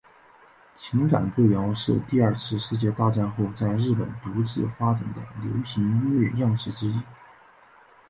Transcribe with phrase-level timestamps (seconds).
[0.75, 6.99] 情感歌谣是第二次世界大战后在日本独自发展的流行音乐样式之一。